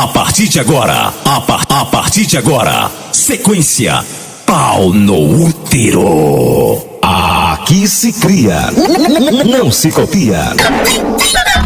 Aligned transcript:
A 0.00 0.08
partir 0.08 0.48
de 0.48 0.58
agora, 0.58 1.12
a, 1.26 1.42
par, 1.42 1.60
a 1.68 1.84
partir 1.84 2.24
de 2.24 2.38
agora, 2.38 2.90
sequência 3.12 4.02
Pau 4.46 4.94
no 4.94 5.44
útero. 5.44 6.82
Aqui 7.02 7.86
se 7.86 8.10
cria, 8.14 8.70
não 9.44 9.70
se 9.70 9.92
copia. 9.92 10.54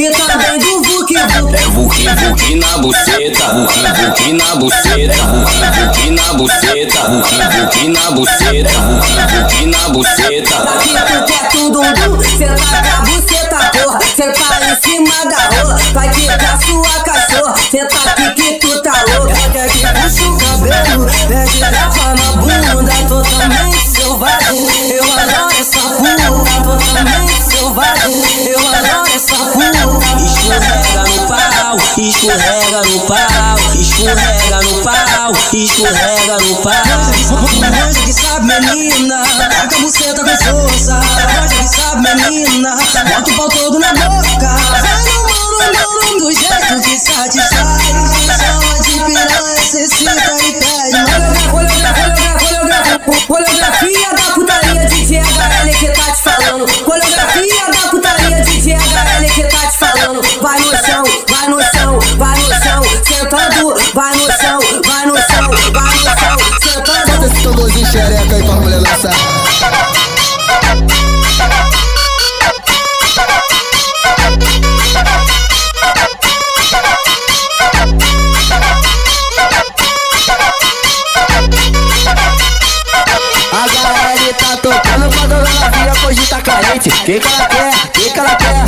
e 0.00 0.10
também 0.10 0.58
do 0.58 0.82
Vuk 0.82 1.14
Vuk. 1.14 1.54
É 1.54 1.68
Vuk 1.68 2.08
Vuk 2.08 2.54
na 2.54 2.78
buceta, 2.78 3.44
Vuk 3.54 3.74
Vuk 4.00 4.32
na 4.32 4.56
buceta, 4.56 5.22
Vuk 5.26 5.50
Vuk 5.76 6.10
na 6.10 6.32
buceta, 6.32 6.96
Vuk 7.08 7.30
Vuk 7.50 7.88
na 7.88 8.10
buceta, 8.12 8.80
Vuk 8.80 9.08
Vuk 9.30 9.66
na 9.66 9.88
buceta. 9.90 10.56
Daqui 10.64 10.94
tu 10.94 11.24
quer 11.26 11.48
tudo, 11.50 11.80
cê 12.38 12.46
tá 12.46 12.82
com 12.82 12.96
a 12.96 13.00
buceta, 13.00 13.58
porra. 13.72 14.00
Cê 14.16 14.26
tá 14.32 14.46
em 14.64 14.74
cima 14.80 15.16
da 15.26 15.40
rua, 15.56 15.74
vai 15.92 16.08
quebrar 16.08 16.58
sua 16.60 16.94
cachorra. 17.04 17.54
Cê 17.70 17.84
tá 17.84 18.10
aqui 18.10 18.30
que 18.30 18.58
tu 18.58 18.82
tá 18.82 18.92
louca. 19.08 19.34
Quer 19.52 19.68
que 19.68 19.86
puxa 19.86 20.24
o 20.24 20.38
cabelo, 20.38 21.06
pede 21.28 21.58
garrafa 21.58 22.14
na 22.14 22.28
bunda, 22.36 22.92
totalmente 23.06 23.90
selvagem. 23.90 24.90
Eu 24.90 25.04
adoro 25.04 25.50
essa 25.58 25.82
puta, 25.96 26.26
totalmente 26.62 27.42
selvagem. 27.42 28.14
Eu 28.46 28.60
adoro 28.68 29.08
essa 29.14 29.36
Escorrega 30.50 31.04
no 31.04 31.26
pau, 31.28 31.76
escorrega 32.02 32.82
no 32.82 33.00
pau, 33.06 33.56
escorrega 33.78 34.58
no 34.60 34.82
pau, 34.82 35.32
escorrega 35.54 36.36
no 36.38 36.56
pau. 36.56 36.72
Manja 37.60 38.00
que 38.00 38.12
sabe, 38.12 38.46
menina, 38.46 39.22
taca 39.38 39.62
a 39.62 39.80
buceta 39.80 40.24
com 40.24 40.66
força. 40.66 40.94
Manja 40.94 41.54
que 41.54 41.68
sabe, 41.68 42.02
menina, 42.02 42.74
bota 42.74 43.30
o 43.30 43.36
pau 43.36 43.48
todo 43.48 43.78
na 43.78 43.92
boca. 43.94 44.19
Hoje 86.10 86.26
tá 86.26 86.40
carente. 86.40 86.90
Que 86.90 87.20
que 87.20 87.32
ela 87.32 87.46
quer? 87.46 87.88
Que 87.92 88.10
que 88.10 88.18
ela 88.18 88.34
quer? 88.34 88.59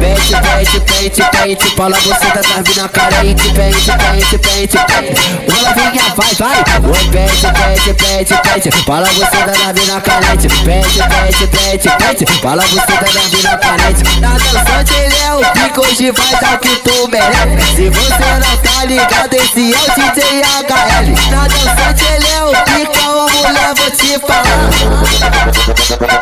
Pente, 0.00 0.34
pente, 0.40 0.80
pente, 0.80 1.22
pente, 1.30 1.76
fala 1.76 1.96
você 2.00 2.26
da 2.30 2.42
novinha 2.42 2.88
carente. 2.88 3.52
Pente, 3.52 3.90
pente, 3.92 4.38
pente, 4.38 4.78
pente. 4.78 5.20
Ô 5.46 5.52
novinha, 5.52 6.04
vai, 6.16 6.34
vai. 6.34 6.60
Ô 6.60 6.92
pente, 7.10 7.46
pente, 7.52 7.92
pente, 7.94 8.34
pente, 8.42 8.70
fala 8.84 9.06
você 9.08 9.36
da 9.44 9.54
novinha 9.66 10.00
carente. 10.00 10.48
Pente, 10.64 10.98
pente, 10.98 11.46
pente, 11.46 11.88
pente, 11.98 12.24
fala 12.40 12.62
você 12.62 12.92
da 12.92 13.08
novinha 13.20 13.58
carente. 13.58 14.02
Na 14.20 14.30
dançante 14.30 14.94
ele 14.94 15.18
é 15.18 15.34
o 15.34 15.40
pico, 15.52 15.80
hoje 15.80 16.10
vai 16.10 16.40
dar 16.40 16.54
o 16.54 16.58
que 16.58 16.76
tu 16.76 17.08
merece. 17.08 17.76
Se 17.76 17.90
você 17.90 18.38
não 18.40 18.56
tá 18.58 18.84
ligado, 18.86 19.34
esse 19.34 19.74
é 19.74 19.78
o 19.78 19.84
DJ 19.94 20.42
HL. 20.42 21.06
Na 21.30 21.46
dançante 21.48 22.04
ele 22.14 22.30
é 22.30 22.44
o 22.44 22.50
pica, 22.64 23.10
ô 23.10 23.28
mulher, 23.28 23.74
vou 23.76 23.90
te 23.90 24.18
falar. 24.20 24.70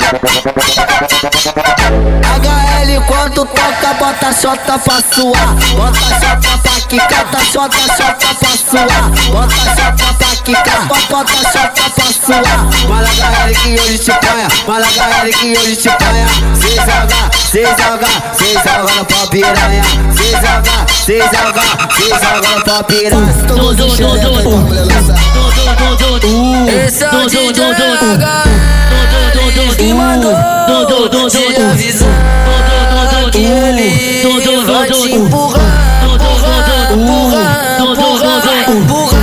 HL 0.09 0.17
quando 3.07 3.45
toca, 3.45 3.93
bota 3.99 4.33
chota 4.33 4.79
pra 4.79 5.03
suar. 5.13 5.55
Bota 5.77 6.01
chota 6.01 6.59
pra 6.63 6.81
quicar, 6.89 7.25
tá 7.31 7.41
chota, 7.41 7.77
chota 7.95 8.35
pra 8.41 8.49
suar. 8.57 9.11
Bota 9.31 9.65
chota 9.77 10.15
pra 10.15 10.29
quicar, 10.45 10.87
bota 10.87 11.43
chota 11.53 11.91
pra 11.91 12.07
suar. 12.07 12.61
Mala 12.89 13.09
HL 13.11 13.53
que 13.55 13.79
hoje 13.79 13.99
te 13.99 14.13
panha, 14.13 14.49
mala 14.67 14.87
HL 14.87 15.31
que 15.31 15.59
hoje 15.59 15.77
te 15.77 15.91
panha. 15.91 16.27
Cê 16.57 16.77
joga, 16.77 17.21
cê 17.53 17.65
joga, 17.67 18.09
cê 18.33 18.55
joga 18.55 18.95
no 18.95 19.05
pau 19.05 19.27
piranha. 19.29 19.83
Cê 20.17 20.31
joga, 20.31 20.87
cê 21.05 21.21
joga, 21.21 21.65
cê 21.99 22.09
joga 22.09 22.49
no 22.49 22.61
pau 22.65 22.83
piranha. 22.85 23.29
Xereca 23.95 24.27
aí 24.39 24.43
pra 24.49 24.57
mulher 24.57 24.85
lançar. 24.87 25.19
Esse 26.87 27.05
é 27.05 27.07
o 27.11 27.27
DJ 27.29 27.65
H 27.65 29.28
e 29.79 29.95
mandou 29.95 30.35
te 31.29 31.61
avisar 31.61 32.09
que 33.31 33.39
ele 33.39 34.65
vai 34.65 34.91
te 34.91 35.13
empurrar, 35.13 35.63
empurrar, 36.13 36.93
empurrar, 36.93 38.71
empurrar, 38.71 39.19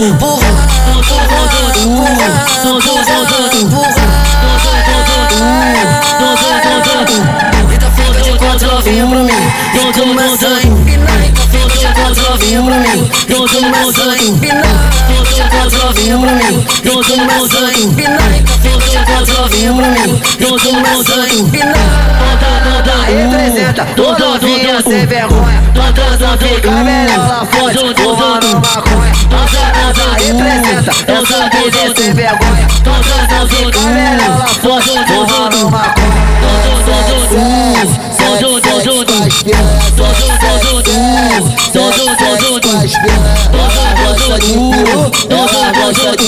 empurrar, 0.00 0.52
novinha 8.82 9.06
pra 9.06 9.18
mim 9.18 9.30
E 9.74 9.92
começa 9.92 10.48
a 10.48 10.62
empinar 10.62 11.12
novinha 12.30 12.62
pra 12.62 12.78
mim 12.78 13.10
E 13.28 13.34
começa 13.34 14.10
a 14.10 14.16
empinar 14.16 14.90
Novinha 15.70 16.18
pra 16.18 16.32
mim. 16.32 16.66
E 16.82 17.84
empinar 17.84 18.32
Eita 18.34 18.52
fica 18.52 18.88
de 18.88 18.98
quatro 19.04 19.40
novinha 19.40 19.72
pra 19.72 19.88
mim. 19.88 20.20
E 20.38 20.44
começa 20.44 21.14
a 21.14 21.34
empinar 21.34 22.12
Representa 23.06 23.84
toda 23.94 24.18
novinha 24.18 24.82
sem 24.82 25.06
vergonha. 25.06 25.62
Todas 25.74 26.38
fica 26.38 26.70
melhor 26.70 27.28
lá 27.28 27.46
fora 27.46 27.94
Fumando 27.94 28.54
maconha. 28.54 29.12
Toda 29.30 30.14
representa 30.14 30.90
essa 31.12 31.50
vida 31.50 31.94
sem 32.00 32.14
vergonha. 32.14 32.66
Todas 32.82 33.52
fica 33.52 33.80
melhor 33.86 34.38
lá 34.38 34.46
fora 34.46 34.82
Fumando 34.82 35.70
maconha 35.70 36.61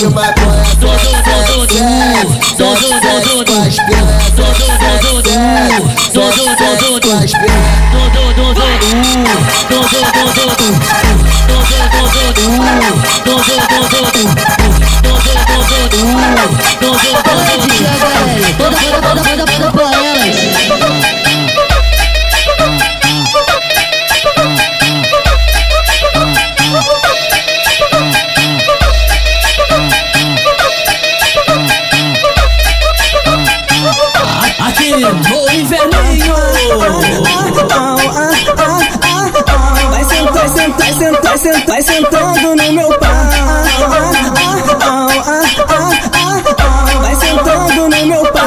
gosta 0.05 0.33
de 0.33 0.44
sentar, 40.93 41.37
sentar, 41.37 41.37
sentar, 41.37 41.81
sentar, 41.83 42.35
sentando 42.35 42.55
no 42.55 42.71
meu 42.73 42.89
pau. 42.99 43.09
Vai 47.01 47.15
sentando 47.15 47.89
no 47.89 48.05
meu 48.05 48.23
pau. 48.31 48.43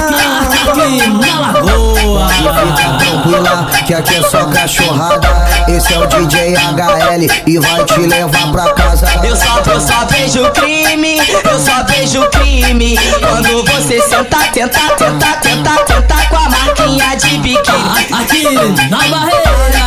Aqui 0.68 1.06
na 1.08 1.40
lagoa 1.40 2.28
Fica 2.28 2.98
tranquila 2.98 3.68
que 3.86 3.94
aqui 3.94 4.14
é 4.16 4.22
só 4.22 4.44
cachorrada. 4.46 5.28
Esse 5.68 5.94
é 5.94 5.98
o 5.98 6.06
DJ 6.06 6.54
HL 6.56 7.42
e 7.46 7.58
vai 7.58 7.84
te 7.84 8.00
levar 8.00 8.52
pra 8.52 8.72
casa. 8.74 9.06
Eu 9.24 9.34
só, 9.36 9.60
eu 9.70 9.80
só 9.80 10.04
vejo 10.06 10.50
crime, 10.52 11.18
eu 11.18 11.58
só 11.58 11.84
vejo 11.84 12.22
crime. 12.30 12.98
Quando 13.20 13.64
você 13.64 14.00
senta, 14.00 14.38
tenta, 14.52 14.80
tenta, 14.96 15.26
tenta, 15.42 15.84
tenta 15.84 16.26
com 16.28 16.36
a 16.36 16.48
marquinha 16.48 17.16
de 17.16 17.38
biquíni. 17.38 18.06
Aqui 18.12 18.44
na 18.90 18.98
barreira. 19.08 19.77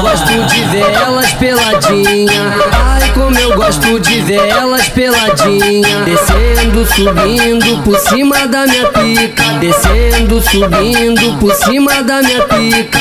Eu 0.00 0.04
gosto 0.06 0.46
de 0.46 0.64
ver 0.64 0.92
elas 0.94 1.30
peladinha. 1.34 2.54
Ai, 2.72 3.12
como 3.12 3.38
eu 3.38 3.54
gosto 3.54 4.00
de 4.00 4.22
ver 4.22 4.48
elas 4.48 4.88
peladinha. 4.88 6.04
Descendo, 6.06 6.86
subindo 6.86 7.82
por 7.82 7.98
cima 7.98 8.48
da 8.48 8.66
minha 8.66 8.86
pica. 8.86 9.44
Descendo, 9.60 10.40
subindo 10.40 11.36
por 11.38 11.54
cima 11.54 12.02
da 12.02 12.22
minha 12.22 12.40
pica. 12.44 12.98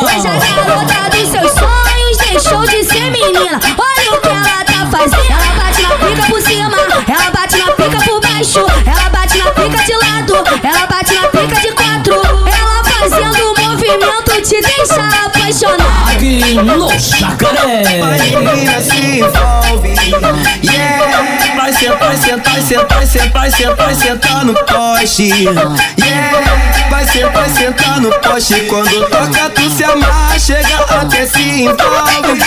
Hoje 0.00 0.28
a 0.28 0.38
garota 0.38 1.10
dos 1.10 1.28
seus 1.28 1.50
sonhos 1.50 2.18
deixou 2.30 2.64
de 2.64 2.84
ser 2.84 3.10
menina. 3.10 3.60
Olha 3.76 4.16
o 4.16 4.20
que 4.20 4.28
ela 4.28 4.64
tá 4.64 4.86
fazendo. 4.92 5.26
Ela 5.28 5.54
bate 5.58 5.82
na 5.82 5.90
pica 5.96 6.22
por 6.28 6.40
cima, 6.40 6.76
ela 7.08 7.30
bate 7.32 7.56
na 7.56 7.72
pica 7.72 7.98
por 8.04 8.20
baixo, 8.20 8.60
ela 8.86 9.08
bate 9.10 9.38
na 9.38 9.50
pica 9.50 9.82
de 9.82 9.92
lado, 9.94 10.34
ela 10.62 10.86
bate 10.86 11.14
na 11.14 11.31
te 14.52 14.60
deixa 14.60 15.08
apaixonado. 15.24 16.10
Aqui 16.10 16.54
no 16.54 16.90
Jacaré. 16.98 18.02
menina 18.38 18.80
se 18.82 19.20
envolve. 19.20 19.94
Yeah, 20.62 21.56
vai 21.56 21.72
sentar, 21.72 22.16
sentar, 22.18 22.60
sentar, 22.60 23.06
sentar, 23.06 23.50
sentar, 23.50 23.94
sentar 23.94 24.44
no 24.44 24.52
poste. 24.52 25.28
Yeah, 25.28 26.88
vai 26.90 27.06
sentar, 27.08 27.48
sentar 27.48 28.00
no 28.00 28.10
poste. 28.20 28.60
Quando 28.68 29.08
toca, 29.08 29.48
tu 29.50 29.70
se 29.70 29.84
amarra, 29.84 30.38
chega 30.38 30.84
até 31.00 31.24
se 31.24 31.62
envolve. 31.62 32.42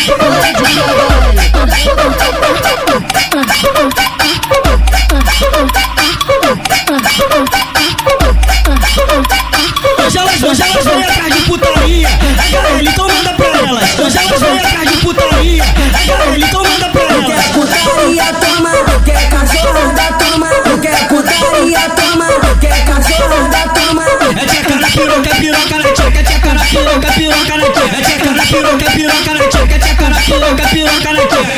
Hoje 10.05 10.19
elas, 10.19 10.43
hoje 10.43 10.61
elas 10.61 10.85
vêm 10.85 11.03
atrás 11.03 11.33
de 11.33 11.41
putaria. 11.41 12.07
HL, 12.07 12.87
então 12.87 13.07
manda 13.07 13.33
pra 13.33 13.47
elas. 13.47 13.99
Hoje 13.99 14.17
elas 14.19 14.39
vêm 14.39 14.59
atrás 14.59 14.87
de 14.91 14.97
putaria. 14.97 15.63
HL, 15.63 16.37
então 16.37 16.63
manda 16.63 16.89
pra 16.89 17.01
elas. 17.01 17.25
Quer 17.25 17.53
putaria, 17.53 18.33
toma, 18.33 18.71
quer 19.03 19.29
cachorrada, 19.29 20.13
toma, 20.19 20.49
quer 20.79 21.07
putaria, 21.07 21.89
toma, 21.89 22.27
quer 22.61 22.85
cachorrada, 22.85 23.73
toma. 23.73 24.03
É 24.39 24.45
tcheca 24.45 24.75
na 24.75 24.87
piroca, 24.87 25.29
é 25.29 25.35
piroca 25.39 25.79
na 25.79 25.91
tcheca, 25.91 26.19
é 26.19 26.23
tcheca 26.23 26.53
na 26.53 26.65
piroca, 26.65 27.07
é 27.07 27.11
piroca 27.11 27.57
na 27.57 27.65
tcheca, 27.65 27.97
é 27.97 28.01
tcheca 28.01 28.31
na 28.31 28.45
piroca, 28.45 28.85
é 28.85 28.89
piroca 28.91 29.33
na 29.33 29.47
tcheca, 29.47 29.75
é 29.75 29.79
tcheca 29.79 30.09
na 30.09 30.19
piroca, 30.19 30.61
é 30.61 30.67
piroca 30.67 31.13
na 31.13 31.21
tcheca. 31.25 31.51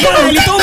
HL, 0.00 0.30
então 0.32 0.59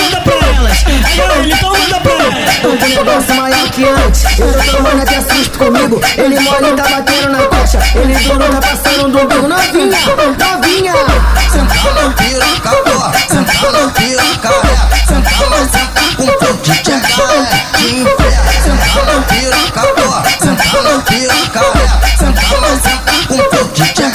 Com 3.07 3.13
negócio 3.13 3.35
maior 3.35 3.69
que 3.69 3.85
antes. 3.85 4.25
Eu 4.37 4.51
tô 4.51 4.59
tomando 4.71 5.01
até 5.01 5.21
susto 5.21 5.57
comigo. 5.57 6.01
Ele 6.17 6.39
mole 6.41 6.73
tá 6.75 6.83
batendo 6.89 7.29
na 7.29 7.39
coxa. 7.43 7.79
Ele 7.95 8.13
duro 8.15 8.43
tá 8.49 8.59
passando 8.59 9.07
do 9.07 9.19
umbigo. 9.19 9.47
Novinha, 9.47 9.97
novinha. 10.37 10.93
Senta 11.49 11.93
na 11.93 12.09
piroca, 12.11 12.69
pô, 12.83 12.95
senta 13.31 13.71
na 13.71 13.87
piroca, 13.91 14.49
é. 14.49 14.75
Senta 15.07 15.49
na 15.49 15.57
senta 15.69 16.01
com 16.17 16.25
teu 16.25 16.53
DJ 16.57 16.93
é. 16.93 16.99
De 17.77 18.03
pé, 18.17 18.29
senta 18.61 18.99
na 19.05 19.21
piroca, 19.23 19.81
pô, 19.95 20.07
senta 20.43 20.81
na 20.83 20.99
piroca, 20.99 21.61
é. 21.63 22.17
Senta 22.17 22.59
na 22.59 22.71
senta 22.75 23.13
com 23.29 23.37
teu 23.37 23.63
DJ 23.69 24.03
é. 24.03 24.09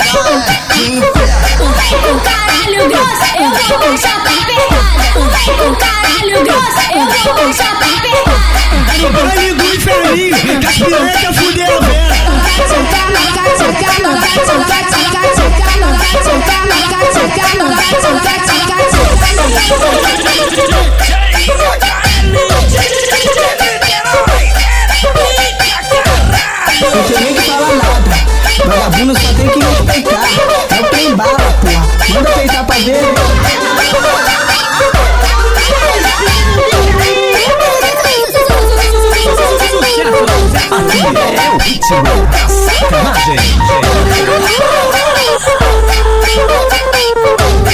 De 0.75 1.01
pé. 1.01 1.25
O 1.63 2.21
caralho 2.21 2.83
grosso, 2.91 3.25
eu 3.39 3.49
vou 3.49 3.91
puxar 3.91 4.17
pra 4.21 4.37
pegada. 4.45 4.93
O 5.17 5.77
caralho 5.77 6.37
grosso, 6.45 6.83
eu 6.93 7.05
vou 7.07 7.47
puxar 7.47 7.73
pra 7.79 7.89
pegada. 8.03 8.42
No 10.79 10.89
baile 10.89 11.13
do 11.13 11.37
inferninho, 22.63 23.11
que 23.11 23.27
as 23.27 23.37
piranha 23.37 23.73
fuderam 23.73 24.11
a 24.11 24.25
vera. 24.25 24.53
Não 26.95 27.03
tem 27.05 27.21
nem 27.23 27.35
que 27.35 27.41
falar 27.43 27.75
nada. 27.75 28.11
Vagabundo 28.67 29.15
só 29.19 29.33
tem 29.35 29.49
que 29.49 29.62
ritmo 41.83 42.27
da 42.31 42.49
sacanagem. 42.49 43.37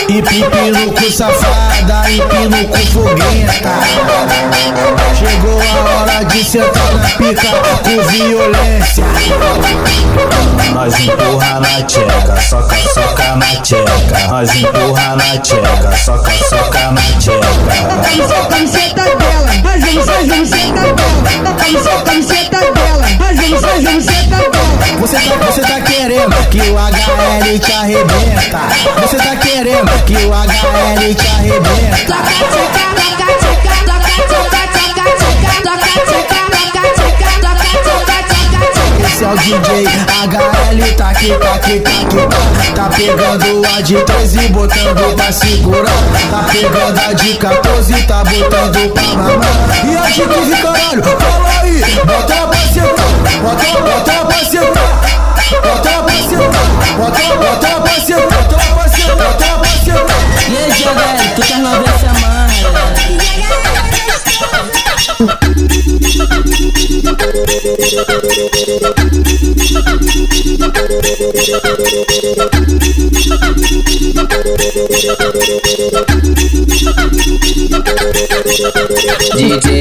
E 0.08 0.22
pipiruco 0.22 1.12
safada, 1.12 2.10
e 2.10 2.22
piruco 2.22 2.78
foguenta. 2.92 3.74
De 6.24 6.44
sentar 6.44 6.94
na 6.94 7.08
pica 7.10 7.48
com 7.84 8.02
violência. 8.08 9.04
Nós 10.74 10.98
empurra 10.98 11.60
na 11.60 11.82
tcheca, 11.82 12.40
soca, 12.40 12.76
soca 12.92 13.36
na 13.36 13.46
tcheca. 13.62 14.28
Nós 14.28 14.54
empurra 14.56 15.14
na 15.14 15.38
tcheca, 15.38 15.96
soca, 15.96 16.32
soca 16.48 16.90
na 16.90 17.02
tcheca. 17.20 17.46
camiseta 18.48 19.04
dela, 19.04 19.48
sua 20.02 20.14
camiseta 20.26 20.80
dela. 20.80 21.42
Da 21.44 21.52
camiseta, 21.52 22.02
camiseta 22.04 22.58
dela, 22.58 23.06
rasgamos 23.20 23.60
sua 23.60 23.70
camiseta 23.70 24.36
dela. 24.36 24.98
Você 24.98 25.16
tá, 25.16 25.36
você 25.46 25.60
tá 25.60 25.80
querendo 25.80 26.48
que 26.50 26.60
o 26.60 26.76
HL 26.76 27.58
te 27.60 27.72
arrebenta. 27.72 28.60
Você 29.00 29.16
tá 29.16 29.36
querendo 29.36 30.04
que 30.04 30.16
o 30.16 30.34
HL 30.34 31.14
te 31.14 31.28
arrebenta. 31.28 31.96
Toca, 32.06 32.22
toca, 32.50 32.88
Esse 39.04 39.24
é 39.24 39.28
o 39.28 39.36
DJ 39.36 39.84
HL, 39.84 40.94
tá 40.96 41.10
aqui, 41.10 41.28
tá 41.34 41.54
aqui, 41.54 41.80
tá 41.80 41.90
aqui, 41.90 42.26
tá. 42.26 42.38
Tá 42.74 42.88
pegando 42.94 43.66
a 43.76 43.80
de 43.82 43.96
13 43.96 44.38
e 44.38 44.48
botando 44.48 45.16
pra 45.16 45.32
segurar. 45.32 45.90
Tá 46.30 46.46
pegando 46.50 46.98
a 46.98 47.12
de 47.12 47.34
14 47.34 48.02
tá 48.04 48.24
botando 48.24 48.94
pra 48.94 49.02
mamar. 49.02 49.84
E 49.84 49.96
a 49.96 50.02
de 50.06 50.22
15, 50.22 50.62
caralho, 50.62 51.02
fala 51.02 51.60
aí. 51.62 51.82
Bota 52.06 52.46
pra 52.46 52.58
sentar, 52.60 53.08
bota, 53.42 53.80
bota 53.80 54.24
pra 54.24 54.38
sentar. 54.38 54.90
Bota 55.62 56.02
pra 56.02 56.14
sentar, 56.14 56.66
bota, 56.96 57.22
bota 57.36 57.80
pra 57.80 58.00
sentar. 58.00 58.42
Bota 58.42 58.56
pra 58.56 58.88
sentar, 58.88 59.16
bota 59.16 59.58
pra 59.58 59.68
sentar. 59.84 60.18
E 60.48 60.56
aí, 60.56 60.70
GHL, 60.70 61.34
tu 61.34 61.42
quer 61.42 61.58
não 61.58 61.72
ver 61.72 62.17
DJ 65.18 65.30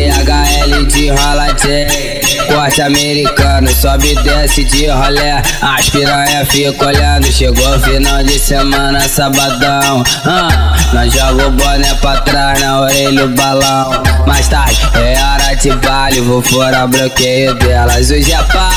HL 0.10 0.86
de 0.88 1.12
rola 1.12 1.53
tchê 1.53 2.16
Corte 2.58 2.82
americano, 2.82 3.70
sobe 3.70 4.14
e 4.14 4.16
desce 4.16 4.64
de 4.64 4.88
rolé. 4.88 5.44
As 5.62 5.92
piranha 5.92 6.44
fica 6.44 6.88
olhando 6.88 7.32
Chegou 7.32 7.80
final 7.82 8.24
de 8.24 8.40
semana, 8.40 9.08
sabadão. 9.08 10.04
Ah, 10.26 10.74
Nós 10.92 11.14
joga 11.14 11.50
o 11.50 11.52
boné 11.52 11.94
pra 12.02 12.20
trás, 12.22 12.60
na 12.60 12.82
orelha 12.82 13.26
o 13.26 13.30
balão. 13.30 13.92
Mais 14.26 14.48
tarde 14.48 14.82
é 14.96 15.24
hora 15.24 15.56
de 15.56 15.70
baile 15.70 16.22
Vou 16.22 16.42
fora 16.42 16.88
bloqueio 16.88 17.54
delas. 17.54 18.10
Hoje 18.10 18.34
é 18.34 18.42
pá 18.42 18.70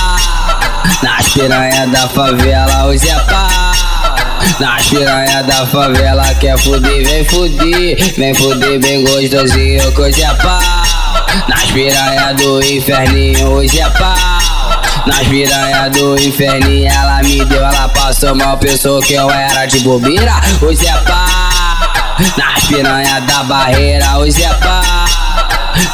Nas 1.03 1.29
piranha 1.33 1.87
da 1.87 2.07
favela. 2.07 2.85
Hoje 2.85 3.09
é 3.09 3.19
pá 3.21 3.73
nas 4.61 4.89
piranha 4.91 5.43
da 5.45 5.67
favela. 5.67 6.35
Quer 6.35 6.59
fuder, 6.59 7.03
vem 7.03 7.25
fuder 7.25 8.15
Vem 8.15 8.35
fuder 8.35 8.79
bem 8.79 9.03
gostosinho 9.05 9.91
que 9.91 10.01
hoje 10.03 10.23
é 10.23 10.35
pau 10.35 11.00
Nas 11.49 11.71
piranha 11.71 12.35
do 12.35 12.63
inferninho 12.63 13.49
hoje 13.51 13.81
é 13.81 13.89
pau. 13.91 14.17
Nas 15.07 15.27
piranha 15.29 15.89
do 15.91 16.21
inferninho 16.21 16.93
ela 16.93 17.23
me 17.23 17.45
deu, 17.45 17.65
ela 17.65 17.89
passou 17.89 18.35
mal 18.35 18.57
Pensou 18.59 19.01
que 19.01 19.15
eu 19.15 19.31
era 19.31 19.67
de 19.67 19.81
bobeira. 19.81 20.35
Hoje 20.61 20.87
é 20.87 20.97
pau. 20.99 22.17
Nas 22.37 22.65
piranha 22.65 23.21
da 23.21 23.43
barreira 23.45 24.19
hoje 24.19 24.43
é 24.43 24.55
pau 24.55 25.10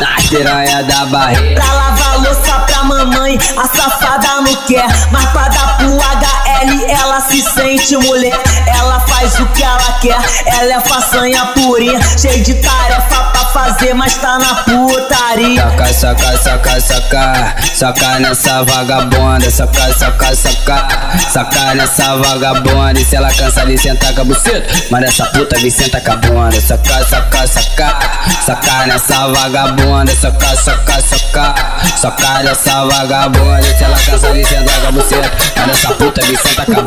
Nas 0.01 0.27
piranha 0.27 0.83
da 0.83 1.07
barreira 1.07 1.61
Pra 1.61 1.73
lavar 1.73 2.19
louça, 2.19 2.53
pra 2.67 2.85
mamãe, 2.85 3.39
a 3.57 3.67
safada 3.67 4.41
não 4.43 4.57
quer. 4.67 4.87
Mas 5.11 5.25
pra 5.27 5.49
dar 5.49 5.77
pro 5.79 5.97
HL, 5.97 6.85
ela 6.89 7.21
se 7.21 7.43
sente 7.43 7.97
mulher. 7.97 8.39
Ela 8.79 9.01
faz 9.01 9.39
o 9.41 9.47
que 9.47 9.63
ela 9.63 9.93
quer, 10.01 10.19
ela 10.47 10.75
é 10.75 10.81
façanha 10.81 11.47
purinha. 11.47 12.01
Cheio 12.19 12.43
de 12.43 12.55
tarefa 12.55 13.23
pra 13.25 13.45
fazer, 13.47 13.95
mas 13.95 14.17
tá 14.17 14.39
na 14.39 14.55
putaria. 14.55 15.63
Saca, 15.63 15.93
saca, 15.93 16.39
saca, 16.39 16.81
saca, 16.81 17.57
saca 17.75 18.19
nessa 18.21 18.63
vagabunda, 18.65 19.51
saca, 19.51 19.93
saca, 19.93 20.37
saca, 20.37 20.89
saca 21.31 21.75
nessa 21.75 22.17
vagabunda. 22.17 23.01
E 23.01 23.05
se 23.05 23.17
ela 23.17 23.29
cansa 23.33 23.63
ali, 23.63 23.79
senta 23.79 24.13
com 24.13 24.21
a 24.21 24.25
buceta, 24.25 24.67
mas 24.91 25.05
essa 25.05 25.27
puta 25.27 25.57
ali 25.57 25.71
senta 25.71 26.01
com 26.01 26.13
a 26.13 26.17
bunda. 26.17 26.61
Saca, 26.61 27.05
saca, 27.05 27.47
saca, 27.47 28.06
saca 28.47 28.87
nessa 28.87 29.27
vagabunda, 29.27 30.15
saca, 30.15 30.57
saca, 30.57 31.01
saca, 31.03 31.55
saca 31.97 32.45
nessa 32.45 32.87
vagabunda. 32.87 33.77
Se 33.77 33.83
ela 33.83 33.97
cansa 33.99 34.29
ali, 34.29 34.47
senta 34.47 34.81
com 34.81 34.87
a 34.87 34.93
buceta, 34.93 35.33
mas 35.57 35.71
essa 35.71 35.91
puta 35.95 36.25
ali 36.25 36.37
senta 36.37 36.65
com. 36.65 36.87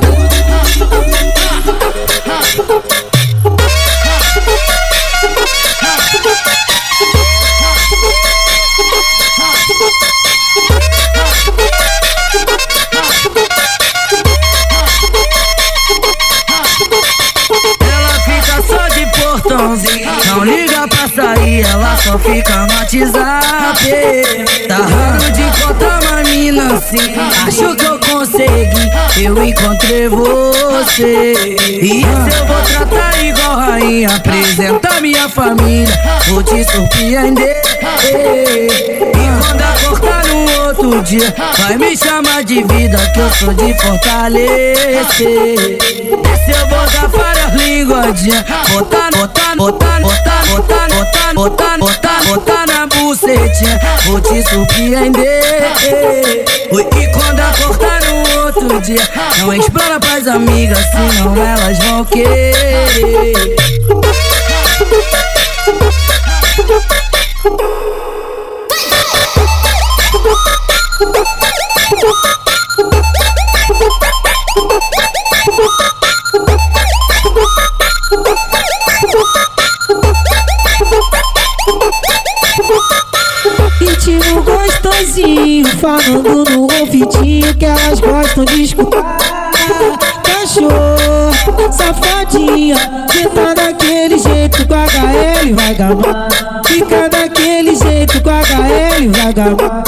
Sair, 21.60 21.66
ela 21.66 21.98
só 21.98 22.18
fica 22.20 22.66
no 22.66 22.74
WhatsApp. 22.74 23.48
Tá 24.68 24.76
raro 24.76 25.32
de 25.32 25.42
encontrar 25.42 26.00
uma 26.04 26.24
mina 26.24 26.76
assim, 26.76 26.98
acho 27.48 27.76
que 27.76 27.86
eu 27.86 28.00
consegui, 28.00 29.24
eu 29.24 29.44
encontrei 29.44 30.08
você. 30.08 31.34
E 31.82 32.02
eu 32.04 32.46
vou 32.46 32.62
tratar 32.62 33.24
igual 33.24 33.58
rainha, 33.58 34.10
apresentar 34.10 35.02
minha 35.02 35.28
família, 35.30 35.90
vou 36.28 36.44
te 36.44 36.64
surpreender. 36.64 37.79
E 38.02 39.28
quando 39.40 39.62
acordar 39.62 40.26
no 40.26 40.68
outro 40.68 41.04
dia, 41.04 41.34
vai 41.58 41.78
me 41.78 41.98
chamar 41.98 42.44
de 42.44 42.64
vida, 42.64 42.98
que 43.14 43.20
eu 43.20 43.30
sou 43.32 43.54
de 43.54 43.74
fortalecer. 43.82 45.18
Se 46.46 46.52
eu 46.52 46.68
vou 46.68 46.86
dar 46.92 47.08
várias 47.10 47.54
linguadinhas, 47.54 48.44
botar, 48.72 49.10
botar, 49.12 49.56
botar, 49.56 50.00
botar, 50.02 50.46
botar, 50.46 50.88
botar, 50.88 51.34
botar, 51.34 51.78
botar, 51.78 52.24
botar 52.24 52.66
na 52.68 52.88
bucetinha, 52.88 53.80
vou 54.06 54.22
te 54.22 54.42
surpreender. 54.50 55.74
E 56.72 57.08
quando 57.12 57.40
acordar 57.40 58.02
no 58.04 58.46
outro 58.46 58.82
dia, 58.82 59.08
não 59.40 59.54
explana 59.54 60.00
pras 60.00 60.28
amigas, 60.28 60.86
senão 60.92 61.36
elas 61.36 61.78
vão 61.80 62.06
querer. 62.06 63.56
Ritmo 83.80 84.44
gostosinho, 84.44 85.66
falando 85.78 86.44
no 86.44 86.64
ouvidinho 86.64 87.56
que 87.56 87.66
elas 87.66 88.02
gostam 88.02 88.44
de 88.44 88.64
escutar. 88.64 89.18
Cachorro, 90.24 91.72
safadinha, 91.72 92.76
senta 93.14 93.56
daquele 93.56 94.18
jeito 94.18 94.68
com 94.68 94.74
a 94.74 94.86
HL 94.86 95.56
vai 95.56 95.74
gamar. 95.76 96.30
Fica 96.66 97.08
daquele 97.08 97.74
jeito 97.74 98.22
com 98.22 98.30
a 98.30 98.42
HL 98.42 99.10
vai 99.12 99.34
gamar. 99.34 99.79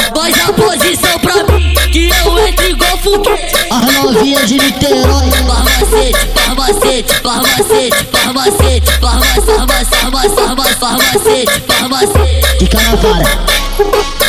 Faz 0.41 0.49
a 0.49 0.53
posição 0.53 1.19
pra 1.19 1.43
mim, 1.53 1.73
que 1.91 2.09
eu 2.09 2.47
entro 2.47 2.65
igual 2.65 2.97
foguete. 2.97 3.55
As 3.69 4.03
novinhas 4.03 4.47
de 4.47 4.55
Niterói. 4.55 5.29
Farmacete, 5.47 6.17
farmacete, 6.33 7.13
farmacete, 7.21 7.95
farmacete, 8.11 8.91
farmacete, 9.01 9.89
farmacete, 9.91 10.79
farmacete, 10.79 11.61
farmacete. 11.67 12.57
Fica 12.59 12.81
na 12.81 12.95
vara, 12.95 13.25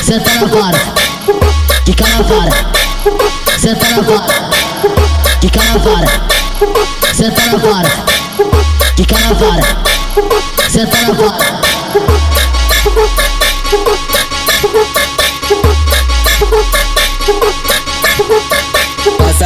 senta 0.02 0.34
na 0.34 0.46
vara. 0.46 0.78
Fica 1.86 2.06
na 2.08 2.22
vara, 2.22 2.52
senta 3.58 3.88
na 3.88 4.02
vara. 4.02 4.50
Fica 5.40 5.64
na 5.64 5.78
vara, 5.78 6.06
senta 7.14 7.42
na 7.46 7.56
vara. 7.56 7.90
Fica 8.96 9.18
na 9.18 9.32
vara, 9.32 9.62
senta 10.70 10.96
na 11.00 11.12
vara. 11.12 11.81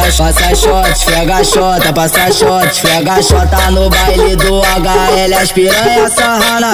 Passa, 0.07 0.55
shot, 0.55 0.87
esfrega 0.89 1.43
xota, 1.43 1.91
passa 1.93 2.31
shot, 2.31 2.65
esfrega 2.65 3.21
xota 3.21 3.71
no 3.71 3.89
baile 3.89 4.37
do 4.37 4.61
HL, 4.61 5.33
as 5.33 5.51
piranha 5.51 6.09
sarra 6.09 6.59
na. 6.61 6.71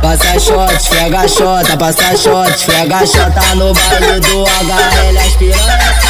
Passa 0.00 0.40
shot, 0.40 0.72
esfrega 0.72 1.28
xota, 1.28 1.76
passa 1.76 2.16
shot, 2.16 2.48
esfrega 2.48 3.06
xota 3.06 3.54
no 3.56 3.74
baile 3.74 4.18
do 4.20 4.44
HL, 4.44 5.18
as 5.18 5.36
piranha 5.36 6.09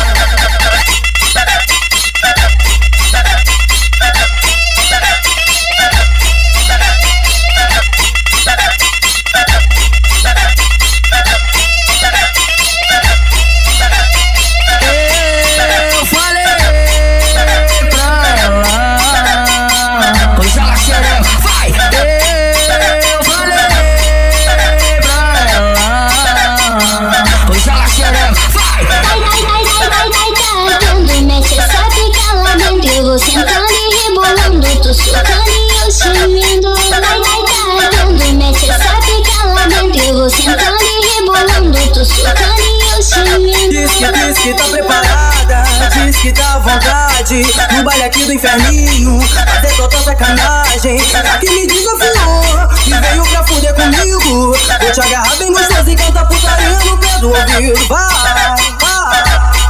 sentando 40.30 40.78
e 40.82 41.14
rebolando, 41.14 41.92
tô 41.92 42.04
socando 42.04 42.60
e 42.60 42.90
eu 42.90 43.70
Diz 43.70 43.90
que, 43.94 44.12
diz 44.12 44.38
que 44.38 44.54
tá 44.54 44.64
preparada, 44.64 45.62
diz 45.94 46.16
que 46.16 46.32
tá 46.32 46.54
à 46.54 46.58
vontade. 46.58 47.46
No 47.72 47.82
baile 47.82 48.04
aqui 48.04 48.24
do 48.24 48.32
inferninho, 48.32 49.20
fazer 49.20 49.76
total 49.76 50.02
sacanagem 50.02 50.98
Que 51.40 51.50
me 51.50 51.66
desafiou, 51.66 52.68
que 52.84 52.94
veio 52.94 53.24
pra 53.24 53.44
fuder 53.46 53.74
comigo. 53.74 54.52
Vou 54.80 54.92
te 54.92 55.00
agarrar 55.00 55.36
bem 55.36 55.52
gostoso 55.52 55.90
e 55.90 55.96
cantar 55.96 56.26
putaria 56.26 56.78
no 56.84 56.98
pé 56.98 57.18
do 57.18 57.28
ouvido. 57.30 57.88
Vai, 57.88 58.79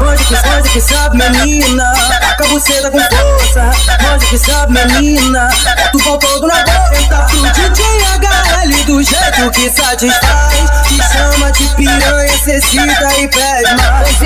Onde 0.01 0.25
que, 0.25 0.35
onde 0.35 0.71
que 0.71 0.81
sabe 0.81 1.17
menina 1.17 1.93
Taca 2.21 2.45
a 2.45 2.49
buceta 2.49 2.91
com 2.91 2.99
força. 2.99 3.71
Onde 4.13 4.27
que 4.27 4.39
sabe 4.39 4.73
menina 4.73 5.49
o 5.95 5.99
pau 5.99 6.19
todo 6.19 6.47
na 6.47 6.57
boca 6.57 6.91
Tenta 6.91 7.17
pro 7.23 7.41
DJ 7.53 7.85
HL 7.85 8.85
do 8.87 9.03
jeito 9.03 9.51
que 9.53 9.71
satisfaz. 9.71 10.71
Te 10.87 10.97
chama 11.13 11.53
de 11.53 11.75
piranha, 11.75 12.39
cecita 12.45 13.19
e 13.19 13.29
pede 13.29 13.75
mais 13.75 14.19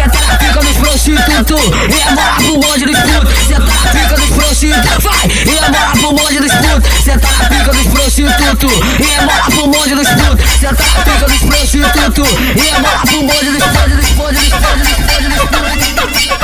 Prostitutos 1.35 1.67
E 1.91 2.00
é 2.00 2.11
morar 2.12 2.37
pro 2.37 2.59
bonde 2.59 2.87
dos 2.87 2.97
putos 2.97 3.47
Cê 3.49 3.55
tá 3.55 3.61
na 3.61 3.91
pica 3.91 4.14
dos 4.14 4.31
prostitutos 4.31 5.03
Vai! 5.03 5.26
E 5.26 5.59
é 5.59 5.69
morar 5.69 5.93
pro 5.93 6.12
bonde 6.12 6.38
dos 6.38 6.53
putos 6.53 7.05
Cê 7.05 7.19
tá 7.19 7.29
na 7.33 7.45
pica 7.49 7.73
dos 7.73 7.87
prostitutos 7.88 8.73
E 9.00 9.03
é 9.03 9.21
morar 9.21 9.47
pro 9.47 9.67
bonde 9.67 9.95
dos 9.97 10.09
putos 10.09 10.50
Cê 10.61 10.69
tá 10.69 10.85
na 10.85 11.03
pica 11.03 11.26
dos 11.26 11.38
prostitutos 11.38 12.29
E 12.55 12.69
é 12.69 12.79
morar 12.79 13.00
pro 13.00 13.23
bonde 13.23 13.50
dos 13.50 13.64
bonde 13.67 13.97
dos 13.97 14.11
bonde 14.11 14.38
dos 14.38 14.50
bonde 14.50 14.79
dos 14.79 14.99
bonde 15.11 15.29
dos 15.29 15.45
putos 15.50 16.35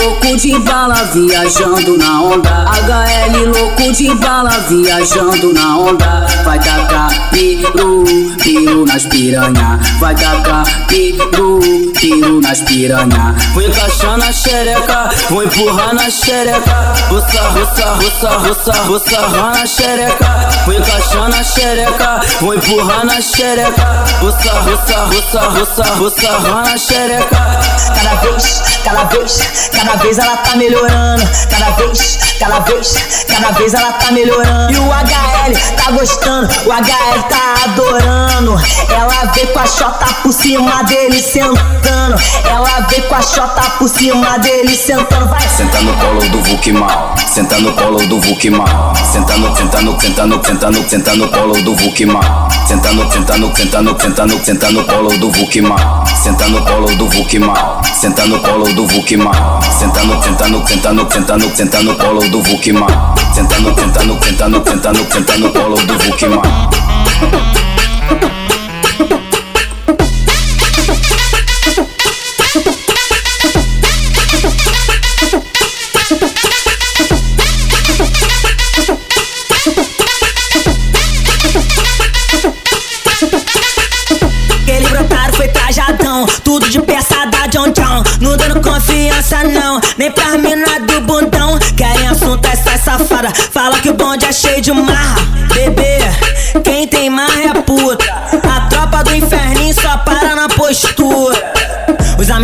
louco 0.00 0.36
de 0.36 0.58
bala 0.60 1.04
viajando 1.12 1.96
na 1.98 2.22
onda. 2.22 2.64
HL 2.64 3.46
louco 3.46 3.92
de 3.92 4.14
bala 4.14 4.50
viajando 4.68 5.52
na 5.52 5.76
onda. 5.78 6.26
Vai 6.44 6.58
tacar 6.58 6.89
piru, 7.30 8.04
piru 8.42 8.84
nas 8.84 9.06
piranha. 9.06 9.78
Vai 9.98 10.14
tacar 10.14 10.64
piru, 10.86 11.60
piru 11.98 12.40
nas 12.40 12.60
piranha. 12.60 13.34
Vou 13.54 13.62
encaixar 13.62 14.18
na 14.18 14.32
xereca, 14.32 15.10
vou 15.28 15.42
empurrar 15.42 15.94
na 15.94 16.10
xereca. 16.10 16.94
Roça, 17.08 17.42
roça, 17.50 17.94
roça, 17.94 18.30
roça, 18.30 18.72
roça, 18.82 19.20
na 19.50 19.66
xereca. 19.66 20.48
Vou 20.64 20.74
encaixar 20.74 21.28
na 21.28 21.42
xereca, 21.42 22.20
vou 22.40 22.54
empurrar 22.54 23.04
na 23.04 23.20
xereca. 23.20 24.04
Roça, 24.20 24.52
roça, 24.52 25.04
roça, 25.04 25.40
roça, 25.40 25.84
roça, 25.94 26.38
na 26.50 26.76
xereca. 26.76 27.60
Cada 27.94 28.14
vez, 28.16 28.62
cada 28.84 29.04
vez, 29.04 29.70
cada 29.72 29.96
vez 29.96 30.18
ela 30.18 30.36
tá 30.36 30.56
melhorando. 30.56 31.22
Cada 31.50 31.70
vez, 31.70 32.18
cada 32.38 32.60
vez, 32.60 33.24
cada 33.28 33.50
vez 33.52 33.74
ela 33.74 33.92
tá 33.92 34.12
melhorando. 34.12 34.72
E 34.72 34.76
o 34.76 34.90
HL 34.92 35.76
tá 35.76 35.90
gostando, 35.92 36.48
o 36.66 36.72
HL 36.72 36.99
tá 37.28 37.64
adorando. 37.64 38.56
Ela 38.88 39.32
vem 39.32 39.46
com 39.46 39.58
a 39.58 39.66
chota 39.66 40.06
por 40.22 40.32
cima 40.32 40.82
dele 40.84 41.20
sentando. 41.20 42.16
Ela 42.44 42.80
vem 42.88 43.02
com 43.02 43.14
a 43.14 43.22
chota 43.22 43.62
por 43.78 43.88
cima 43.88 44.38
dele 44.38 44.76
sentando. 44.76 45.28
Vai 45.28 45.40
Senta 45.48 45.80
no 45.82 45.92
colo 45.94 46.20
do 46.28 46.42
Vuk 46.42 46.72
mal, 46.72 47.14
senta 47.26 47.58
no 47.60 47.72
colo 47.72 47.98
do 48.06 48.20
Vuk 48.20 48.50
mal. 48.50 48.94
Senta 49.12 49.36
no, 49.36 49.54
senta 49.56 49.82
no, 49.82 50.00
senta 50.00 51.14
no, 51.16 51.28
colo 51.28 51.54
do 51.62 51.74
Vuk 51.74 52.06
mal. 52.06 52.48
Senta 52.66 52.92
no, 52.92 53.10
senta 53.10 53.36
no, 53.38 53.56
senta 53.56 54.70
no, 54.70 54.84
colo 54.84 55.10
do 55.18 55.30
Vuk 55.30 55.60
mal. 55.60 56.04
Senta 56.22 56.48
no 56.48 56.64
colo 56.64 56.94
do 56.96 57.08
Vuk 57.08 57.38
mal. 57.38 57.82
Senta 58.00 58.26
no 58.26 58.38
colo 58.40 58.72
do 58.72 58.86
Vuk 58.86 59.16
mal. 59.16 59.60
Senta 59.78 60.04
no, 60.04 60.22
senta 60.22 60.48
no, 60.48 60.70
senta 61.54 61.82
no, 61.82 61.94
colo 61.96 62.20
do 62.28 62.42
Vuk 62.42 62.72
mal. 62.72 63.14
Senta 63.34 63.58
no, 63.58 63.74
senta 63.74 64.04
no, 64.04 64.22
senta 64.22 64.48
no, 64.48 64.64
senta 64.64 64.92
no, 64.92 65.10
senta 65.10 65.38
no 65.38 65.50
colo 65.50 65.76
do 65.76 65.98
Vuk 65.98 66.26
mal. 66.28 66.89
Tudo 86.44 86.68
de 86.68 86.80
peça 86.82 87.26
da 87.26 87.46
John 87.46 87.72
John. 87.72 88.02
Não 88.20 88.36
dando 88.36 88.60
confiança, 88.60 89.44
não, 89.44 89.80
nem 89.96 90.10
pra 90.10 90.36
mina 90.36 90.80
do 90.80 91.00
bundão. 91.02 91.58
Querem 91.76 92.08
assunto 92.08 92.44
essas 92.46 92.80
safada, 92.80 93.32
fala 93.52 93.78
que 93.80 93.90
o 93.90 93.94
bonde 93.94 94.24
é 94.24 94.32
cheio 94.32 94.60
de 94.60 94.72
marra. 94.72 95.49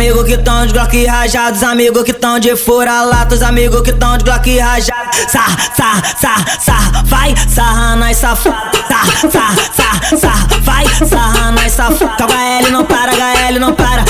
Amigos 0.07 0.23
que 0.23 0.37
tão 0.37 0.65
de 0.65 0.71
Glock 0.71 1.05
rajado, 1.05 1.57
os 1.57 1.63
amigos 1.63 2.03
que 2.03 2.13
tão 2.13 2.39
de 2.39 2.55
fura-lata, 2.55 3.35
os 3.35 3.41
amigos 3.41 3.81
que 3.81 3.91
tão 3.91 4.17
de 4.17 4.23
Glock 4.23 4.57
rajado. 4.57 5.17
Sa, 5.27 5.45
sa, 5.75 6.01
sa, 6.17 6.35
sa, 6.61 7.03
vai 7.05 7.35
sarra 7.49 7.95
nas 7.97 8.15
safadas. 8.15 8.71
Sa, 8.87 9.29
sa, 9.29 9.55
sa, 9.75 10.17
sa, 10.17 10.59
vai 10.61 10.85
sarra 11.05 11.51
nas 11.51 11.73
safadas. 11.73 12.17
HL 12.17 12.71
não 12.71 12.85
para, 12.85 13.11
HL 13.11 13.59
não 13.59 13.73
para, 13.73 14.05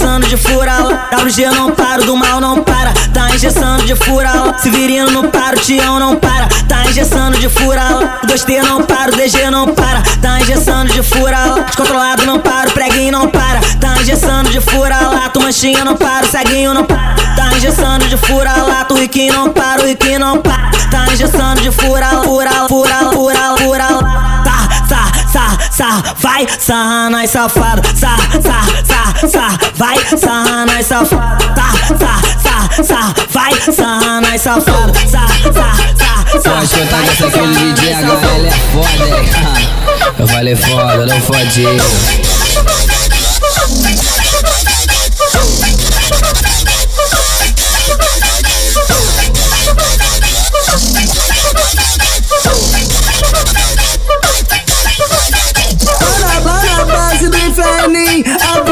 engessando 0.00 0.26
de 0.26 0.36
fura-lata. 0.38 1.16
WG 1.16 1.46
não 1.54 1.72
para, 1.72 2.02
do 2.02 2.16
mal 2.16 2.40
não 2.40 2.62
para, 2.62 2.92
tá 3.12 3.28
engessando 3.34 3.84
de 3.84 3.94
fura-lata. 3.94 4.58
Severino 4.58 5.10
não 5.10 5.28
para, 5.28 5.56
o 5.56 5.60
Tião 5.60 5.98
não 5.98 6.16
para, 6.16 6.48
tá 6.66 6.84
engessando 6.88 7.38
de 7.38 7.48
fura-lata. 7.50 8.26
2T 8.26 8.62
não 8.62 8.82
para, 8.82 9.10
o 9.10 9.16
DG 9.16 9.50
não 9.50 9.74
para, 9.74 10.00
tá 10.22 10.40
engessando 10.40 10.90
de 10.92 11.02
fura-lata. 11.02 11.64
Descontrolado 11.64 12.24
não 12.24 12.38
para, 12.38 12.70
o 12.70 12.72
preguinho 12.72 13.12
não 13.12 13.28
para, 13.28 13.60
tá 13.78 14.00
engessando 14.00 14.48
de 14.48 14.60
fura-lata. 14.60 15.38
O 15.38 15.42
manchinho 15.42 15.84
não 15.84 15.96
para, 15.96 16.24
o 16.24 16.30
ceguinho 16.30 16.72
não 16.72 16.84
para, 16.84 17.14
tá 17.36 17.54
engessando 17.54 18.06
de 18.06 18.16
fura-lata. 18.16 18.94
O 18.94 18.96
riquinho 18.98 19.34
não 19.34 19.52
para, 19.52 19.82
o 19.82 19.86
riquinho 19.86 20.18
não 20.18 20.40
para, 20.40 20.70
tá 20.90 21.12
engessando 21.12 21.60
de 21.60 21.70
fura-lata. 21.70 22.26
Fura, 22.26 22.50
fura, 22.68 22.96
fura, 23.12 23.56
fura, 23.58 23.86
tá, 24.44 24.49
sa, 24.90 25.06
sa, 25.32 25.70
sa, 25.70 26.02
vai 26.18 26.46
sarra 26.58 27.10
nas 27.10 27.30
safadas, 27.30 27.98
sa, 27.98 28.16
sa, 28.42 28.58
sa, 28.84 29.28
sa, 29.28 29.58
vai 29.76 29.96
sarra 30.18 30.66
nas 30.66 30.86
safadas, 30.86 31.46
tá, 31.54 31.70
sa, 31.96 32.18
sa, 32.42 32.82
sa, 32.82 33.14
vai 33.30 33.54
sarra 33.60 34.20
nas 34.20 34.40
safadas, 34.40 35.10
sa, 35.10 35.26
sa, 35.54 35.68
sa, 35.94 36.40
sa, 36.40 36.64
escutar 36.64 37.02
dessa 37.02 37.26
aqui 37.28 37.38
do 37.38 37.54
DJ 37.54 37.94
HL 37.94 38.46
é 38.46 38.50
foda, 38.50 39.06
hein? 39.06 39.68
Eu 40.18 40.26
falei 40.26 40.56
foda, 40.56 41.06
não 41.06 41.20
fode. 41.20 42.29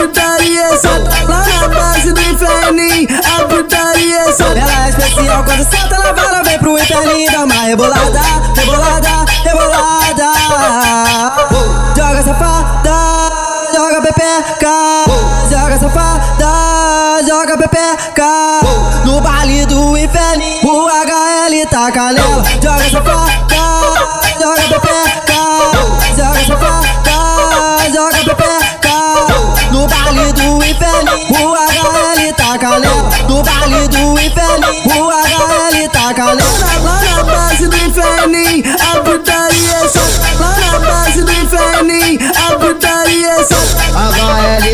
Putaria 0.08 0.76
santa. 0.78 1.10
Lá 1.28 1.46
na 1.46 1.68
base 1.68 2.12
do 2.12 2.20
inferninho, 2.20 3.08
a 3.24 3.44
putaria 3.44 4.32
santa. 4.32 4.58
Ela 4.58 4.86
é 4.86 4.88
especial 4.88 5.44
quando 5.44 5.64
senta, 5.64 5.94
ela 5.94 6.12
vara, 6.12 6.42
vem 6.42 6.58
pro 6.58 6.78
inferninho, 6.78 7.30
dá 7.30 7.44
uma 7.44 7.54
rebolada, 7.54 8.20
rebolada, 8.56 9.24
rebolada. 9.44 10.32
Joga 11.96 12.22
safada, 12.22 12.96
joga 13.74 14.00
pepeca, 14.02 15.04
joga 15.50 15.78
safada, 15.78 17.26
joga 17.26 17.58
pepeca. 17.58 18.60
No 19.04 19.20
baile 19.20 19.66
do 19.66 19.96
inferninho, 19.96 20.66
o 20.66 20.88
HL 20.88 21.66
tá 21.70 21.90
canela, 21.92 22.42
joga 22.62 22.90
safada, 22.90 24.20
joga 24.40 24.62
pepeca, 24.68 25.40
joga 26.16 26.46
safada, 26.46 26.87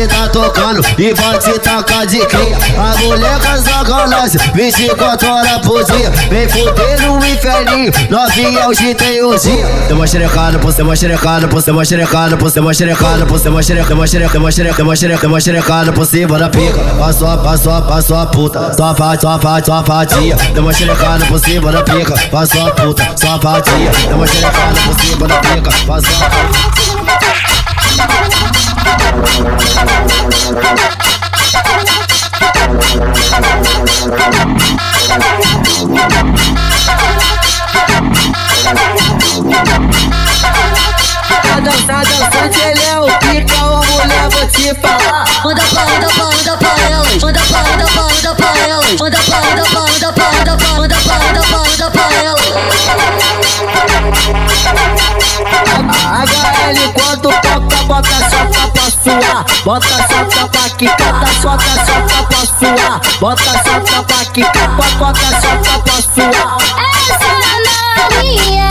Tá 0.07 0.29
tocando 0.29 0.81
e 0.99 1.13
te 1.39 1.59
tacar 1.59 2.05
de 2.05 2.19
cria. 2.27 2.57
A 2.77 2.97
moleca 2.99 3.57
sacanagem, 3.57 4.39
24 4.53 5.29
horas 5.29 5.57
por 5.61 5.83
dia. 5.83 6.09
Vem 6.29 6.47
fuder 6.47 7.01
no 7.01 7.17
inferninho, 7.25 7.91
novinha 8.09 8.67
hoje 8.67 8.93
tem 8.93 9.23
um 9.23 9.35
dia. 9.35 9.65
Tem 9.87 9.95
uma 9.95 10.05
xerecada, 10.05 10.59
pô, 10.59 10.71
tem 10.71 10.85
uma 10.85 10.95
xerecada, 10.95 11.47
pô, 11.47 11.61
tem 11.61 11.73
uma 11.73 11.83
xerecada, 11.83 12.37
pô, 12.37 12.49
tem 12.51 12.61
uma 12.61 12.73
xerecada, 12.73 13.25
pô, 13.25 13.39
tem 13.39 13.51
uma 13.51 13.63
xereca, 13.63 13.93
uma 13.93 14.07
xereca, 14.07 14.37
uma 14.37 14.51
xereca, 14.51 14.83
uma 14.83 14.95
xereca, 14.95 15.27
uma 15.27 15.41
xerecada 15.41 15.91
por 15.91 16.05
cima 16.05 16.37
da 16.37 16.49
pica. 16.49 16.79
Passou, 16.97 17.37
passou, 17.39 17.81
passou 17.81 18.17
a 18.17 18.25
puta, 18.27 18.73
só 18.73 18.93
faz, 18.95 19.19
só 19.21 19.39
faz, 19.39 19.65
só 19.65 19.83
fatia. 19.83 20.35
Tem 20.35 20.59
uma 20.59 20.73
xerecada 20.73 21.25
por 21.25 21.39
cima 21.39 21.71
da 21.71 21.81
pica, 21.81 22.13
passou 22.29 22.67
a 22.67 22.71
puta, 22.71 23.07
só 23.15 23.39
fatia. 23.39 23.91
Tem 23.91 24.13
uma 24.13 24.27
xerecada 24.27 24.79
por 24.85 25.01
cima 25.01 25.27
da 25.27 25.37
pica, 25.39 25.71
passou 25.87 26.25
a 26.25 26.29
puta. 26.29 27.84
Dançar, 41.63 42.05
dançante, 42.05 42.59
ele 42.59 42.83
é 42.83 42.99
o 42.99 43.05
pica, 43.19 43.65
ô 43.65 43.77
mulher, 43.77 44.29
vou 44.29 44.45
te 44.47 44.75
falar. 44.81 45.23
Manda 45.43 45.61
pra, 45.63 45.85
manda 45.85 46.07
pra, 46.09 46.25
manda 46.25 46.57
pra 46.57 46.69
elas. 46.89 47.21
Manda 47.21 47.39
pra, 47.39 47.63
manda 47.63 47.85
pra, 47.87 48.03
manda 48.03 48.35
pra 48.35 48.57
elas. 48.67 48.99
Manda 48.99 49.17
pra, 49.19 49.41
manda 49.41 49.65
pra, 49.65 49.81
manda 49.81 50.13
pra, 50.13 50.31
manda 50.33 50.95
pra, 50.95 51.19
manda 51.19 51.45
pra, 51.45 51.55
manda 51.57 51.91
pra. 51.91 52.05
sua, 59.05 59.45
bota 59.63 59.85
essa 59.85 60.25
que 60.25 60.57
aqui, 60.65 60.87
bota, 60.87 61.29
soca 61.39 61.69
essa 61.79 61.97
pra 62.23 62.41
sua, 62.57 62.99
bota 63.19 63.51
só 63.63 63.75
sopa 63.85 64.15
aqui, 64.21 64.43
bota 64.97 65.25
essa 65.27 65.51
pra 65.83 65.97
sua. 66.01 66.57
Essa 67.07 67.31
novinha 68.09 68.67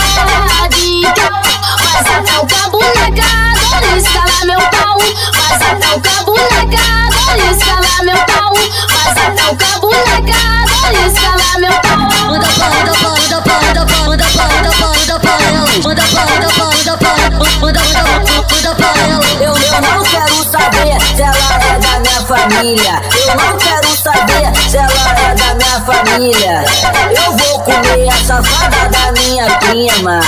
radical, 0.58 1.42
faz 1.78 2.06
até 2.16 2.34
o 2.40 2.46
cabo 2.46 2.80
negado, 2.96 3.86
escala 3.96 4.44
meu 4.44 4.58
pau, 4.70 4.98
faz 5.34 5.62
até 5.62 5.88
o 5.94 6.00
cabo 6.00 6.34
negado, 6.50 7.14
escala 7.52 7.94
meu 8.02 8.18
pau, 8.26 8.54
faz 8.88 9.18
até 9.18 9.44
o 9.44 9.56
cabo 9.56 9.90
negado, 9.90 10.72
escala 11.06 11.48
meu 11.60 11.74
pau. 11.80 11.98
Manda 12.26 12.48
pau, 12.58 12.70
manda 12.74 12.92
pau, 12.96 13.14
manda 13.14 13.40
pau, 13.40 13.60
manda 13.62 13.84
pau, 13.86 14.04
manda 14.04 14.24
pau, 14.24 14.48
manda 14.48 15.20
pau, 15.20 15.38
manda 15.84 16.02
pau, 16.02 16.26
manda 16.26 16.46
pau. 16.46 16.53
Família. 22.44 23.00
Eu 23.26 23.36
não 23.36 23.56
quero 23.56 23.96
saber 23.96 24.52
se 24.68 24.76
ela 24.76 25.30
é 25.30 25.34
da 25.34 25.54
minha 25.54 25.80
família. 25.80 26.64
Eu 27.10 27.32
vou 27.32 27.60
comer 27.60 28.08
a 28.08 28.24
safada 28.24 28.88
da 28.90 29.12
minha 29.12 29.46
prima. 29.60 30.20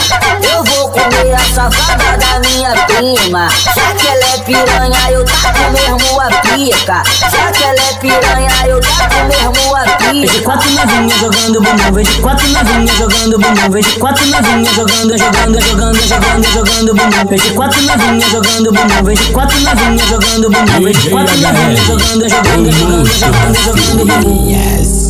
Eu 0.42 0.64
vou 0.64 0.88
comer 0.90 1.34
a 1.34 1.54
safada 1.54 2.16
da 2.16 2.40
minha 2.48 2.70
prima. 2.86 3.48
Já 3.74 3.94
que 3.94 4.06
ela 4.06 4.34
é 4.34 4.38
piranha, 4.38 5.10
eu 5.10 5.24
taco 5.24 5.70
mesmo 5.72 6.20
a 6.20 6.26
pica. 6.40 7.02
Já 7.30 7.52
que 7.52 7.62
ela 7.62 7.80
é 7.80 7.94
piranha, 7.94 8.66
eu 8.66 8.80
taco 8.80 9.24
mesmo 9.26 9.76
a 9.76 9.82
pica. 9.82 10.06
Vejo 10.16 10.42
quatro 10.42 10.70
novinhas 10.70 11.18
jogando 11.20 11.60
bumbum, 11.60 11.92
vejo 11.92 12.22
quatro 12.22 12.48
novinhas 12.48 12.96
jogando 12.96 13.38
bumbum, 13.38 13.70
vejo 13.70 13.98
quatro 13.98 14.26
novinhas 14.26 14.74
jogando, 14.74 15.18
jogando, 15.18 15.60
jogando, 15.60 16.06
jogando, 16.06 16.52
jogando 16.52 16.94
bumbum. 16.94 17.26
Vejo 17.28 17.54
quatro 17.54 17.82
novinhas 17.82 18.30
jogando 18.30 18.72
bumbum, 18.72 19.04
vejo 19.04 19.32
quatro 19.32 19.60
novinhas 19.60 20.08
jogando 20.08 20.50
bumbum, 20.50 20.82
vejo 20.82 21.10
quatro 21.10 21.36
novinhas 21.36 21.80
jogando, 21.80 22.05
jogando, 22.06 22.28
jogando, 22.28 23.06
jogando, 23.06 23.54
jogando 23.58 24.06
bumbum. 24.06 24.54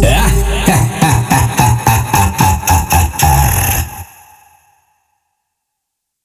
É? 0.03 0.46